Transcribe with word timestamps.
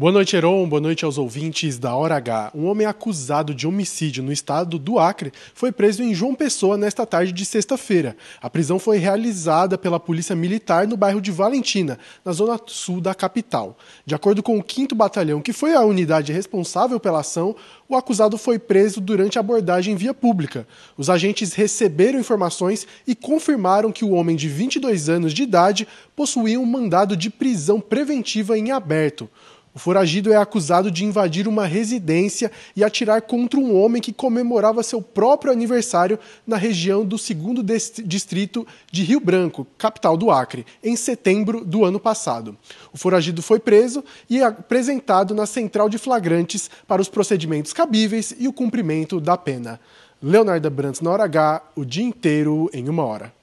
Boa 0.00 0.12
noite, 0.12 0.34
Heron. 0.34 0.66
Boa 0.66 0.80
noite 0.80 1.04
aos 1.04 1.18
ouvintes 1.18 1.78
da 1.78 1.94
Hora 1.94 2.16
H. 2.16 2.52
Um 2.54 2.64
homem 2.68 2.86
acusado 2.86 3.54
de 3.54 3.66
homicídio 3.66 4.22
no 4.22 4.32
estado 4.32 4.78
do 4.78 4.98
Acre 4.98 5.30
foi 5.52 5.70
preso 5.70 6.02
em 6.02 6.14
João 6.14 6.34
Pessoa 6.34 6.78
nesta 6.78 7.04
tarde 7.04 7.32
de 7.32 7.44
sexta-feira. 7.44 8.16
A 8.40 8.48
prisão 8.48 8.78
foi 8.78 8.96
realizada 8.96 9.76
pela 9.76 10.00
Polícia 10.00 10.34
Militar 10.34 10.88
no 10.88 10.96
bairro 10.96 11.20
de 11.20 11.30
Valentina, 11.30 11.98
na 12.24 12.32
zona 12.32 12.58
sul 12.66 12.98
da 12.98 13.14
capital. 13.14 13.76
De 14.06 14.14
acordo 14.14 14.42
com 14.42 14.58
o 14.58 14.64
5 14.66 14.94
Batalhão, 14.94 15.42
que 15.42 15.52
foi 15.52 15.74
a 15.74 15.82
unidade 15.82 16.32
responsável 16.32 16.98
pela 16.98 17.20
ação, 17.20 17.54
o 17.86 17.94
acusado 17.94 18.38
foi 18.38 18.58
preso 18.58 19.02
durante 19.02 19.36
a 19.36 19.40
abordagem 19.40 19.96
via 19.96 20.14
pública. 20.14 20.66
Os 20.96 21.10
agentes 21.10 21.52
receberam 21.52 22.18
informações 22.18 22.86
e 23.06 23.14
confirmaram 23.14 23.92
que 23.92 24.06
o 24.06 24.12
homem 24.12 24.34
de 24.34 24.48
22 24.48 25.10
anos 25.10 25.34
de 25.34 25.42
idade 25.42 25.86
possuía 26.16 26.58
um 26.58 26.64
mandado 26.64 27.14
de 27.14 27.28
prisão 27.28 27.78
preventiva 27.78 28.56
em 28.56 28.70
aberto. 28.70 29.28
O 29.72 29.78
foragido 29.78 30.32
é 30.32 30.36
acusado 30.36 30.90
de 30.90 31.04
invadir 31.04 31.46
uma 31.46 31.64
residência 31.64 32.50
e 32.74 32.82
atirar 32.82 33.22
contra 33.22 33.60
um 33.60 33.80
homem 33.80 34.02
que 34.02 34.12
comemorava 34.12 34.82
seu 34.82 35.00
próprio 35.00 35.52
aniversário 35.52 36.18
na 36.44 36.56
região 36.56 37.04
do 37.04 37.16
2 37.16 37.92
Distrito 38.04 38.66
de 38.90 39.04
Rio 39.04 39.20
Branco, 39.20 39.64
capital 39.78 40.16
do 40.16 40.28
Acre, 40.28 40.66
em 40.82 40.96
setembro 40.96 41.64
do 41.64 41.84
ano 41.84 42.00
passado. 42.00 42.56
O 42.92 42.98
foragido 42.98 43.42
foi 43.42 43.60
preso 43.60 44.02
e 44.28 44.42
apresentado 44.42 45.36
na 45.36 45.46
central 45.46 45.88
de 45.88 45.98
flagrantes 45.98 46.68
para 46.88 47.00
os 47.00 47.08
procedimentos 47.08 47.72
cabíveis 47.72 48.34
e 48.36 48.48
o 48.48 48.52
cumprimento 48.52 49.20
da 49.20 49.36
pena. 49.36 49.78
Leonardo 50.20 50.68
Brandt 50.68 51.02
na 51.02 51.10
hora 51.12 51.24
H, 51.24 51.62
o 51.76 51.84
dia 51.84 52.04
inteiro 52.04 52.68
em 52.74 52.88
uma 52.88 53.04
hora. 53.04 53.39